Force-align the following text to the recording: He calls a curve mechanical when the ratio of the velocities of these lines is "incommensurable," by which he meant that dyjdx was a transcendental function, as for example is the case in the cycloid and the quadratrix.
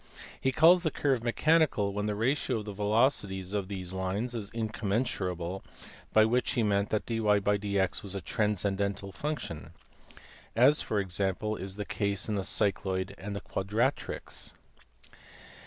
He 0.41 0.51
calls 0.51 0.83
a 0.83 0.89
curve 0.89 1.23
mechanical 1.23 1.93
when 1.93 2.07
the 2.07 2.15
ratio 2.15 2.57
of 2.57 2.65
the 2.65 2.71
velocities 2.73 3.53
of 3.53 3.67
these 3.67 3.93
lines 3.93 4.33
is 4.33 4.49
"incommensurable," 4.49 5.63
by 6.11 6.25
which 6.25 6.53
he 6.53 6.63
meant 6.63 6.89
that 6.89 7.05
dyjdx 7.05 8.01
was 8.01 8.15
a 8.15 8.19
transcendental 8.21 9.11
function, 9.11 9.73
as 10.55 10.81
for 10.81 10.99
example 10.99 11.55
is 11.55 11.75
the 11.75 11.85
case 11.85 12.27
in 12.27 12.33
the 12.33 12.43
cycloid 12.43 13.13
and 13.19 13.35
the 13.35 13.41
quadratrix. 13.41 14.53